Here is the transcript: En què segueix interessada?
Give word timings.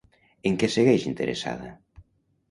En 0.49 0.55
què 0.61 0.69
segueix 0.75 1.05
interessada? 1.11 1.69